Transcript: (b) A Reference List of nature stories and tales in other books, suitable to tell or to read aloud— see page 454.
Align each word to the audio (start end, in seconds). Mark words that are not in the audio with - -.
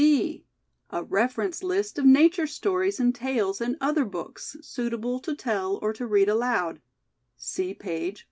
(b) 0.01 0.47
A 0.89 1.03
Reference 1.03 1.61
List 1.61 1.99
of 1.99 2.05
nature 2.05 2.47
stories 2.47 2.99
and 2.99 3.13
tales 3.13 3.61
in 3.61 3.77
other 3.79 4.03
books, 4.03 4.57
suitable 4.59 5.19
to 5.19 5.35
tell 5.35 5.77
or 5.79 5.93
to 5.93 6.07
read 6.07 6.27
aloud— 6.27 6.81
see 7.37 7.75
page 7.75 8.17
454. 8.17 8.19